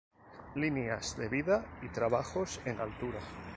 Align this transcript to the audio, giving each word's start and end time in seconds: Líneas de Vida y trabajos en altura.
Líneas 0.55 1.15
de 1.15 1.29
Vida 1.29 1.63
y 1.83 1.89
trabajos 1.89 2.59
en 2.65 2.79
altura. 2.79 3.19